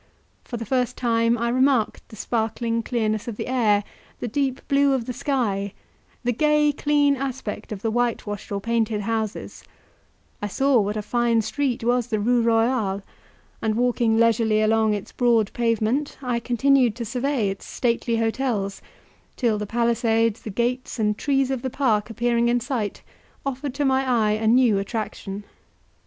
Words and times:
For 0.43 0.57
the 0.57 0.65
first 0.65 0.97
time 0.97 1.37
I 1.37 1.49
remarked 1.49 2.09
the 2.09 2.15
sparkling 2.15 2.81
clearness 2.81 3.27
of 3.27 3.37
the 3.37 3.45
air, 3.45 3.83
the 4.19 4.27
deep 4.27 4.67
blue 4.67 4.93
of 4.93 5.05
the 5.05 5.13
sky, 5.13 5.73
the 6.23 6.31
gay 6.31 6.71
clean 6.71 7.15
aspect 7.15 7.71
of 7.71 7.83
the 7.83 7.91
white 7.91 8.25
washed 8.25 8.51
or 8.51 8.59
painted 8.59 9.01
houses; 9.01 9.63
I 10.41 10.47
saw 10.47 10.79
what 10.81 10.97
a 10.97 11.03
fine 11.03 11.43
street 11.43 11.83
was 11.83 12.07
the 12.07 12.19
Rue 12.19 12.41
Royale, 12.41 13.03
and, 13.61 13.75
walking 13.75 14.17
leisurely 14.17 14.63
along 14.63 14.95
its 14.95 15.11
broad 15.11 15.53
pavement, 15.53 16.17
I 16.23 16.39
continued 16.39 16.95
to 16.95 17.05
survey 17.05 17.49
its 17.51 17.67
stately 17.67 18.15
hotels, 18.17 18.81
till 19.35 19.59
the 19.59 19.67
palisades, 19.67 20.41
the 20.41 20.49
gates, 20.49 20.97
and 20.97 21.15
trees 21.15 21.51
of 21.51 21.61
the 21.61 21.69
park 21.69 22.09
appearing 22.09 22.49
in 22.49 22.59
sight, 22.59 23.03
offered 23.45 23.75
to 23.75 23.85
my 23.85 24.03
eye 24.03 24.31
a 24.31 24.47
new 24.47 24.79
attraction. 24.79 25.43